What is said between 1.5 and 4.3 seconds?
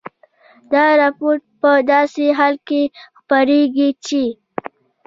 په داسې حال کې خپرېږي چې